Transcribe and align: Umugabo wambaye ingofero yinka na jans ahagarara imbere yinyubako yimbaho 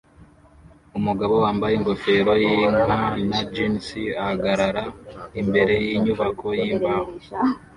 Umugabo 0.97 1.33
wambaye 1.43 1.73
ingofero 1.75 2.31
yinka 2.43 2.95
na 3.29 3.39
jans 3.53 3.87
ahagarara 4.21 4.83
imbere 5.41 5.73
yinyubako 5.85 6.45
yimbaho 6.59 7.09